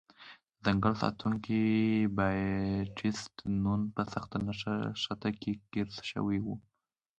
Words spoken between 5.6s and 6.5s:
ګیر شوی و.